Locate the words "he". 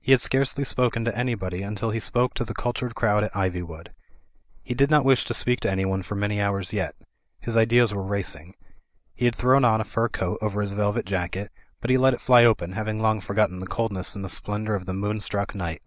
0.00-0.12, 1.90-2.00, 4.62-4.72, 9.14-9.26, 11.90-11.98